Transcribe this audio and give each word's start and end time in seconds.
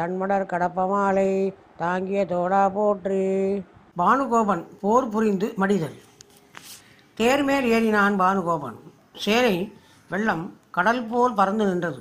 தன்மடர் 0.00 0.50
கடப்பமாலை 0.50 1.30
தாங்கிய 1.80 2.20
தோடா 2.32 2.60
போற்றி. 2.74 3.24
பானுகோபன் 4.00 4.62
போர் 4.82 5.08
புரிந்து 5.14 5.46
மடிதல். 5.62 5.96
தேர்மேல் 7.18 7.66
ஏறினான் 7.74 8.14
பானுகோபன். 8.22 8.78
சேரை 9.24 9.56
வெள்ளம் 10.10 10.44
கடல் 10.76 11.02
போல் 11.10 11.36
பறந்து 11.40 11.64
நின்றது. 11.70 12.00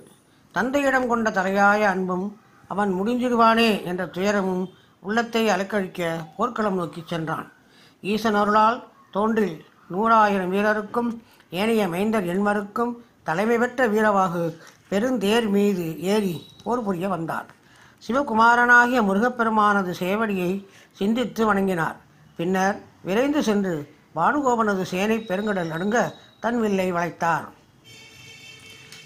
தந்தையிடம் 0.55 1.09
கொண்ட 1.11 1.29
தலையாய 1.39 1.81
அன்பும் 1.93 2.25
அவன் 2.67 2.91
முடிஞ்சிடுவானே 2.99 3.69
என்ற 3.89 4.05
துயரமும் 4.15 4.63
உள்ளத்தை 5.03 5.43
அலக்கழிக்க 5.55 6.09
போர்க்களம் 6.37 6.79
நோக்கி 6.81 7.03
சென்றான். 7.11 7.47
ஈசன் 8.13 8.39
அருளால் 8.41 8.79
தோன்றில் 9.11 9.55
நூறாயிரம் 9.93 10.51
வீரருக்கும் 10.55 11.11
ஏனைய 11.59 11.83
மைந்தர் 11.93 12.27
எண்மருக்கும் 12.33 12.91
தலைமை 13.29 13.57
பெற்ற 13.57 13.87
வீரவாகு 13.93 14.43
பெருந்தேர் 14.91 15.47
மீது 15.55 15.87
ஏறி 16.13 16.35
போர் 16.63 16.85
புரிய 16.87 17.07
வந்தார் 17.15 17.47
சிவகுமாரனாகிய 18.05 18.99
முருகப்பெருமானது 19.07 19.91
சேவடியை 20.01 20.51
சிந்தித்து 20.99 21.41
வணங்கினார். 21.49 21.97
பின்னர் 22.37 22.77
விரைந்து 23.07 23.41
சென்று 23.43 23.73
பானுகோபனது 24.15 24.83
சேனை 24.91 25.17
பெருங்கடல் 25.29 25.71
நடுங்க 25.73 25.97
தன் 26.43 26.59
வில்லை 26.59 26.87
வளைத்தார். 26.93 27.47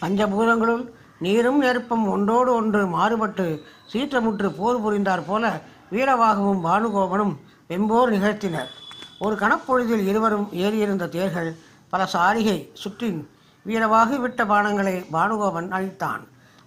பஞ்சபூதங்களுள் 0.02 0.84
நீரும் 1.26 1.60
நெருப்பும் 1.64 2.06
ஒன்றோடு 2.14 2.52
ஒன்று 2.54 2.82
மாறுபட்டு 2.88 3.46
சீற்றமுற்று 3.92 4.48
போர் 4.60 4.82
புரிந்தார் 4.82 5.26
போல 5.26 5.62
வீரவாகவும் 5.92 6.64
பானுகோபனும் 6.68 7.34
வெம்போர் 7.70 8.12
நிகழ்த்தினர். 8.16 8.72
ஒரு 9.20 9.36
கணப்பொழுதில் 9.36 10.06
இருவரும் 10.12 10.48
ஏறியிருந்த 10.64 11.06
தேர்கள் 11.16 11.50
பல 11.90 12.08
சாரிகை 12.14 12.58
சுற்றின் 12.84 13.20
வீரவாகி 13.66 14.18
விட்ட 14.20 14.44
பானங்களை 14.44 14.96
பானுகோபன் 15.16 15.70
அழித்தான். 15.78 16.24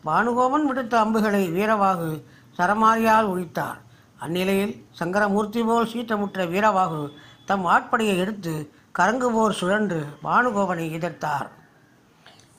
பானுகோபன் 0.07 0.67
விடுத்த 0.69 0.95
அம்புகளை 1.05 1.43
வீரவாகு 1.57 2.11
சரமாரியால் 2.59 3.29
ஒழித்தார். 3.33 3.79
அந்நிலையில் 4.25 4.75
சங்கரமூர்த்தி 4.99 5.63
போல் 5.69 5.91
சீற்றமுற்ற 5.93 6.45
வீரவாகு 6.53 7.03
தம் 7.49 7.65
ஆட்படையை 7.75 8.17
எடுத்து 8.25 8.55
கரங்குபோர் 8.99 9.57
சுழன்று 9.61 10.01
பானுகோபனை 10.27 10.87
எதிர்த்தார். 10.99 11.49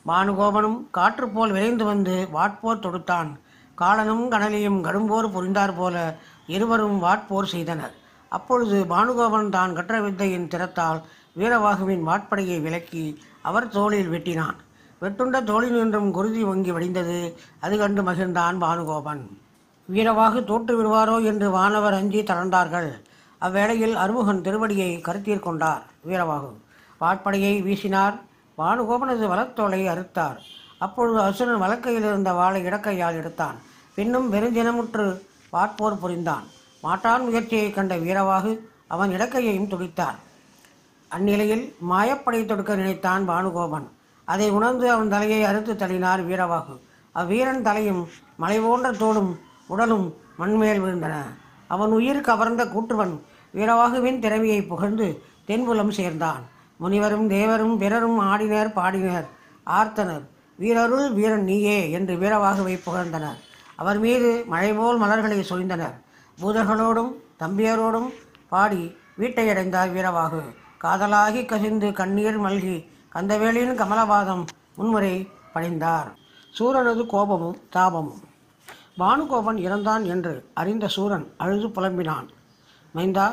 பானுகோபனும் 0.09 0.79
காற்று 0.97 1.27
போல் 1.29 1.53
விரைந்து 1.55 1.85
வந்து 1.85 2.15
வாட்போர் 2.35 2.83
தொடுத்தான். 2.85 3.31
காலனும் 3.75 4.25
கனலியும் 4.33 4.79
கடும்போர் 4.85 5.33
புரிந்தார் 5.35 5.75
போல 5.79 5.95
இருவரும் 6.55 6.99
வாட்போர் 7.03 7.51
செய்தனர். 7.53 7.95
அப்பொழுது 8.31 8.77
பானுகோபன் 8.93 9.49
தான் 9.49 9.75
கற்ற 9.75 9.95
வித்தையின் 10.01 10.47
திறத்தால் 10.53 11.01
வீரவாகுவின் 11.39 12.05
வாட்படையை 12.09 12.57
விலக்கி 12.61 13.05
அவர் 13.49 13.73
தோளில் 13.75 14.13
வெட்டினான். 14.13 14.57
வெட்டுண்ட 15.01 15.43
தோளில் 15.43 15.75
நின்றும் 15.77 16.11
குருதி 16.11 16.43
வங்கி 16.43 16.71
வடிந்தது. 16.71 17.33
அது 17.59 17.77
கண்டு 17.77 18.01
மகிழ்ந்தான் 18.01 18.57
பானுகோபன். 18.63 19.21
வீரவாகு 19.89 20.39
தோற்று 20.43 20.73
விடுவாரோ 20.77 21.23
என்று 21.23 21.49
வானவர் 21.49 21.93
அஞ்சி 21.93 22.21
தளர்ந்தார்கள் 22.21 22.89
அவ்வேளையில் 23.41 23.93
அருமுகன் 23.93 24.41
திருவடியை 24.45 25.01
கருத்தில் 25.01 25.39
கொண்டார் 25.39 25.83
வீரவாகு. 26.07 26.51
வாட்படையை 27.01 27.53
வீசினார். 27.67 28.15
பானுகோபனது 28.57 29.25
வலத்தோலை 29.33 29.81
அறுத்தார். 29.87 30.37
அப்பொழுது 30.77 31.19
அசுரன் 31.19 31.61
வழக்கையில் 31.61 32.07
இருந்த 32.09 32.33
வாளை 32.33 32.61
இடக்கையால் 32.65 33.17
எடுத்தான். 33.17 33.57
பின்னும் 33.95 34.33
பெருஞ்சினமுற்று 34.33 35.05
வாட்போர் 35.53 36.01
புரிந்தான். 36.01 36.45
மாட்டான் 36.81 37.23
முயற்சியை 37.23 37.69
கண்ட 37.71 37.95
வீரவாகு 37.95 38.51
அவன் 38.87 39.11
இடக்கையையும் 39.11 39.69
துடித்தார். 39.73 40.17
அந்நிலையில் 41.11 41.65
மாயப்படை 41.91 42.41
தொடுக்க 42.45 42.75
நினைத்தான் 42.75 43.29
பானுகோபன். 43.29 43.87
அதை 44.31 44.47
உணர்ந்து 44.57 44.85
அவன் 44.95 45.13
தலையை 45.13 45.41
அறுத்து 45.49 45.73
தள்ளினார் 45.73 46.21
வீரவாகு. 46.29 46.75
அவ்வீரன் 47.15 47.65
தலையும் 47.67 48.01
மலை 48.41 48.57
போன்ற 48.59 48.87
தோடும் 49.01 49.31
உடலும் 49.67 50.07
மண்மேல் 50.39 50.81
விழுந்தன. 50.83 51.15
அவன் 51.73 51.91
உயிர் 51.99 52.27
கவர்ந்த 52.29 52.63
கூற்றுவன் 52.65 53.13
வீரவாகுவின் 53.55 54.19
திறமையை 54.19 54.59
புகழ்ந்து 54.71 55.07
தென்புலம் 55.47 55.93
சேர்ந்தான். 55.99 56.43
முனிவரும் 56.79 57.27
தேவரும் 57.35 57.75
பிறரும் 57.77 58.17
ஆடினர் 58.31 58.71
பாடினர் 58.79 59.27
ஆர்த்தனர். 59.79 60.25
வீரருள் 60.59 61.07
வீரன் 61.17 61.47
நீயே 61.49 61.77
என்று 61.97 62.15
வீரவாகுவை 62.15 62.75
புகழ்ந்தனர். 62.85 63.39
அவர் 63.75 63.99
மீது 63.99 64.29
மழைபோல் 64.47 65.01
மலர்களை 65.03 65.39
சொரிந்தனர். 65.49 65.95
பூதர்களோடும் 66.41 67.11
தம்பியரோடும் 67.39 68.09
பாடி 68.49 68.83
வீட்டை 69.15 69.45
அடைந்தார் 69.49 69.93
வீரவாகு. 69.95 70.41
காதலாகி 70.83 71.41
கசிந்து 71.45 71.87
கண்ணீர் 71.99 72.39
மல்கி 72.41 72.77
அந்த 73.17 73.33
வேளையில் 73.37 73.79
கமலபாதம் 73.79 74.43
முன்முறை 74.75 75.13
படைந்தார் 75.53 76.09
சூரனது 76.57 77.03
கோபமும் 77.05 77.59
தாபமும். 77.75 78.21
பானுகோபன் 78.99 79.59
இறந்தான் 79.67 80.03
என்று 80.05 80.33
அறிந்த 80.53 80.85
சூரன் 80.95 81.25
அழுது 81.37 81.67
புலம்பினான். 81.67 82.27
மைந்தா 82.95 83.27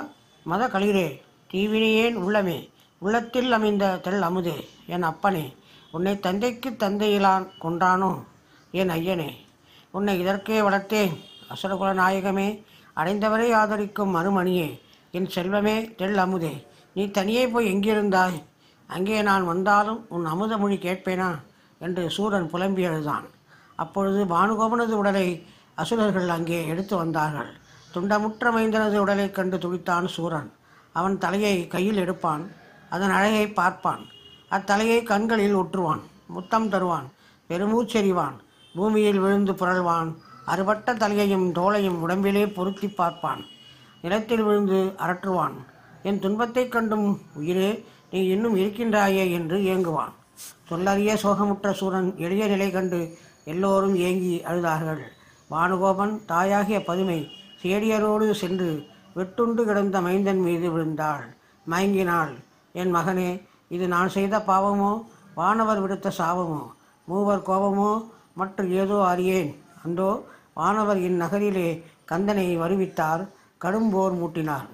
மத 0.45 0.62
களிரே 0.69 1.09
தீவினையேன் 1.53 2.17
உள்ளமே. 2.25 2.59
உள்ளத்தில் 3.03 3.50
அமைந்த 3.53 3.84
தெள் 4.05 4.22
அமுதே 4.28 4.56
என் 4.87 5.03
அப்பனே 5.03 5.45
உன்னை 5.91 6.15
தந்தைக்கு 6.19 6.71
தந்தையிலான் 6.71 7.47
கொன்றானோ? 7.62 8.12
என் 8.71 8.91
ஐயனே 8.91 9.31
உன்னை 9.91 10.15
இதற்கே 10.21 10.61
வளர்த்தேன். 10.61 11.15
அசுரகுல 11.53 11.93
நாயகமே 12.03 12.49
அடைந்தவரை 12.97 13.51
ஆதரிக்கும் 13.61 14.15
மறுமணியே 14.16 14.69
என் 15.11 15.31
செல்வமே 15.34 15.77
தெள் 15.95 16.19
அமுதே. 16.25 16.55
நீ 16.95 17.05
தனியே 17.11 17.45
போய் 17.49 17.71
எங்கிருந்தாய்? 17.75 18.39
அங்கே 18.87 19.22
நான் 19.22 19.47
வந்தாலும் 19.47 20.06
உன் 20.09 20.27
அமுதமொழி 20.27 20.77
கேட்பேனா? 20.77 21.39
என்று 21.78 22.11
சூரன் 22.11 22.50
புலம்பி 22.50 22.87
எழுதான் 22.87 23.25
அப்பொழுது 23.77 24.25
பானுகோபனது 24.25 24.93
உடலை 24.93 25.47
அசுரர்கள் 25.75 26.28
அங்கே 26.28 26.67
எடுத்து 26.67 26.97
வந்தார்கள். 26.97 27.50
துண்டமுற்ற 27.95 28.50
மைந்தனது 28.50 28.97
உடலைக் 28.97 29.34
கண்டு 29.34 29.56
துடித்தான் 29.56 30.06
சூரன். 30.06 30.53
அவன் 30.93 31.19
தலையை 31.19 31.67
கையில் 31.67 31.97
எடுப்பான் 31.97 32.50
அதன் 32.91 33.11
அழகை 33.11 33.49
பார்ப்பான். 33.49 34.06
அத்தலையை 34.50 35.03
கண்களில் 35.03 35.56
ஒற்றுவான் 35.56 36.01
முத்தம் 36.27 36.69
தருவான் 36.69 37.12
பெருமூச்செறிவான் 37.49 38.34
பூமியில் 38.75 39.19
விழுந்து 39.19 39.53
புரள்வான் 39.53 40.15
அறுபட்ட 40.45 40.95
தலையையும் 40.95 41.53
தோளையும் 41.53 42.01
உடம்பிலே 42.01 42.47
பொருத்தி 42.47 42.89
பார்ப்பான் 42.89 43.45
நிலத்தில் 44.03 44.43
விழுந்து 44.43 44.95
அரற்றுவான். 44.97 45.53
என் 46.03 46.19
துன்பத்தைக் 46.19 46.72
கண்டும் 46.72 47.21
உயிரே 47.34 47.84
நீ 48.14 48.26
இன்னும் 48.26 48.56
இருக்கின்றாயே 48.56 49.30
என்று 49.30 49.56
ஏங்குவான். 49.58 50.12
சொல்லறிய 50.70 51.16
சோகமுற்ற 51.22 51.72
சூரன் 51.72 52.14
எளிய 52.16 52.47
நிலை 52.47 52.70
கண்டு 52.70 53.19
எல்லோரும் 53.44 53.97
ஏங்கி 53.97 54.42
அழுதார்கள். 54.44 55.00
பானுகோபன் 55.50 56.24
தாயாகிய 56.24 56.84
பதுமை 56.84 57.30
சேடியரோடு 57.62 58.30
சென்று 58.30 58.86
வெட்டுண்டு 59.16 59.64
கிடந்த 59.64 60.00
மைந்தன் 60.00 60.41
மீது 60.41 60.70
விழுந்தாள். 60.70 61.24
மயங்கினாள். 61.70 62.34
என் 62.72 62.94
மகனே 62.94 63.42
இது 63.69 63.88
நான் 63.88 64.08
செய்த 64.08 64.38
பாவமோ? 64.38 65.04
வானவர் 65.34 65.82
விடுத்த 65.84 66.10
சாபமோ? 66.19 66.62
மூவர் 67.04 67.47
கோபமோ? 67.47 68.04
மற்றும் 68.34 68.70
ஏதோ 68.70 69.04
அறியேன். 69.04 69.50
அந்தோ 69.84 70.24
வானவர் 70.54 70.98
இந்நகரிலே 70.98 71.82
கந்தனை 72.12 72.47
வருவித்தார். 72.58 73.28
கடும்போர் 73.60 74.15
மூட்டினார். 74.21 74.68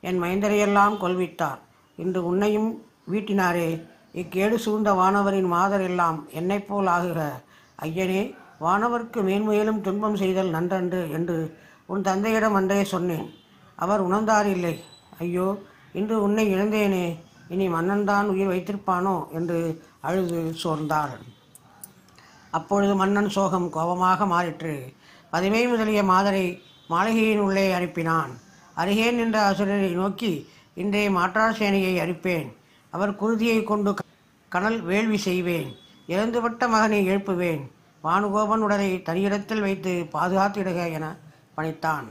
என் 0.00 0.22
மைந்தரையெல்லாம் 0.22 0.96
கொல்வித்தார். 0.96 1.58
இன்று 2.02 2.20
உன்னையும் 2.30 2.70
வீட்டினாரே. 3.12 3.68
இக்கேடு 4.20 4.56
சூழ்ந்த 4.64 4.90
வானவரின் 5.00 5.48
மாதர் 5.54 5.84
எல்லாம் 5.90 6.18
என்னைப் 6.38 6.68
போல் 6.68 6.90
ஆகுக. 6.96 7.20
ஐயனே 7.78 8.20
வானவர்க்கு 8.64 9.20
மேன்மேலும் 9.28 9.80
துன்பம் 9.86 10.18
செய்தல் 10.22 10.54
நன்றன்று 10.56 11.00
என்று 11.16 11.38
உன் 11.92 12.06
தந்தையிடம் 12.08 12.56
அன்றே 12.58 12.80
சொன்னேன். 12.94 13.26
அவர் 13.78 14.04
உணர்ந்தாரில்லை 14.06 14.74
ஐயோ 15.22 15.48
இன்று 16.00 16.16
உன்னை 16.26 16.44
இழந்தேனே. 16.54 17.06
இனி 17.54 17.66
மன்னன்தான் 17.68 18.28
உயிர் 18.32 18.52
வைத்திருப்பானோ 18.52 19.16
என்று 19.38 19.58
அழுது 20.08 20.38
சோர்ந்தாள் 20.62 21.14
அப்பொழுது 22.56 22.94
மன்னன் 23.00 23.30
சோகம் 23.36 23.68
கோபமாக 23.76 24.26
மாறிற்று. 24.32 24.74
பதுமை 25.32 25.62
முதலிய 25.70 26.00
மாதரை 26.10 26.44
மாளிகையின் 26.92 27.42
உள்ளே 27.46 27.64
அனுப்பினான். 27.78 28.32
அருகே 28.80 29.08
நின்ற 29.18 29.36
அசுரரை 29.50 29.90
நோக்கி 30.00 30.32
இன்றைய 30.82 31.10
மாற்றார் 31.10 31.54
சேனையை 31.58 31.92
அரிப்பேன் 32.00 32.48
அவர் 32.90 33.12
குருதியை 33.20 33.62
கொண்டு 33.64 33.90
கனல் 34.48 34.80
வேள்வி 34.80 35.16
செய்வேன். 35.16 35.70
இறந்துவிட்ட 36.08 36.68
மகனை 36.68 36.98
எழுப்புவேன். 37.08 37.62
வானுகோபன் 38.04 38.64
உடலை 38.66 38.88
தனியிடத்தில் 39.04 39.60
வைத்து 39.60 39.92
பாதுகாத்திடுக 40.12 40.80
என 40.92 41.06
பணித்தான். 41.56 42.06